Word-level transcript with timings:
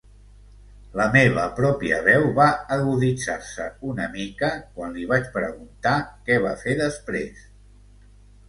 La 0.99 1.03
meva 1.15 1.41
pròpia 1.59 1.99
veu 2.07 2.25
va 2.39 2.47
aguditzar-se 2.77 3.67
una 3.91 4.09
mica 4.15 4.49
quan 4.79 4.97
li 4.97 5.07
vaig 5.13 5.29
preguntar 5.37 5.95
què 6.31 6.43
va 6.47 6.57
fer 6.67 6.79
després. 6.81 7.49